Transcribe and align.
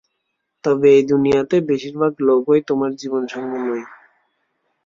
তবে 0.63 0.87
এই 0.91 1.03
দুনিয়াতে 1.11 1.55
বেশিরভাগ 1.69 2.13
লোকই 2.27 2.61
তোমার 2.69 2.91
জীবনসঙ্গী 3.01 3.59
নয়। 3.59 3.85